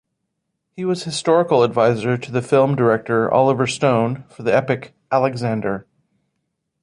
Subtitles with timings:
[0.75, 5.85] He was historical advisor to the film director Oliver Stone for the epic "Alexander".